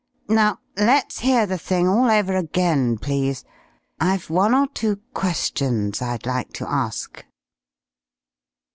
Now 0.29 0.57
let's 0.77 1.19
hear 1.19 1.45
the 1.45 1.59
thing 1.59 1.87
all 1.87 2.09
over 2.09 2.35
again, 2.35 2.97
please. 2.97 3.45
I've 3.99 4.31
one 4.31 4.55
or 4.55 4.65
two 4.65 4.95
questions 5.13 6.01
I'd 6.01 6.25
like 6.25 6.51
to 6.53 6.67
ask." 6.67 7.23